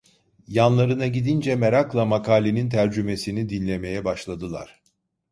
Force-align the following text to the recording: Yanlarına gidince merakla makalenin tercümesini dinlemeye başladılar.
Yanlarına 0.47 1.07
gidince 1.07 1.55
merakla 1.55 2.05
makalenin 2.05 2.69
tercümesini 2.69 3.49
dinlemeye 3.49 4.05
başladılar. 4.05 4.81